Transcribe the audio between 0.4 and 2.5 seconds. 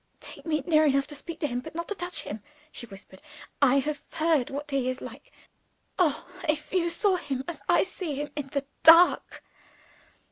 me near enough to speak to him, but not to touch him,"